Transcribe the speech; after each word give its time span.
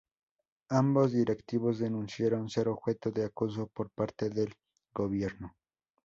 Ambos 0.71 1.11
directivos 1.13 1.77
denunciaron 1.77 2.49
ser 2.49 2.67
objeto 2.69 3.11
de 3.11 3.25
acoso 3.25 3.67
por 3.71 3.91
parte 3.91 4.31
del 4.31 4.51
Gobierno. 4.91 5.55